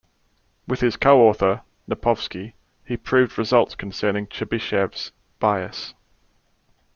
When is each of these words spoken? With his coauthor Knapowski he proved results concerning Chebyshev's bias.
With 0.67 0.79
his 0.79 0.97
coauthor 0.97 1.61
Knapowski 1.87 2.53
he 2.83 2.97
proved 2.97 3.37
results 3.37 3.75
concerning 3.75 4.25
Chebyshev's 4.25 5.11
bias. 5.37 5.93